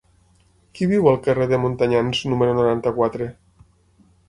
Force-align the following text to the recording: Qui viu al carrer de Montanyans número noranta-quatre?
Qui 0.77 0.87
viu 0.91 1.09
al 1.11 1.19
carrer 1.27 1.47
de 1.51 1.59
Montanyans 1.67 2.23
número 2.33 2.57
noranta-quatre? 2.63 3.31